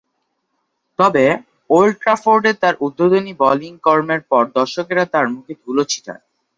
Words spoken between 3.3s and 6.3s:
Bowling কর্মের পর দর্শকেরা তার মুখে ধুলো ছিটায়।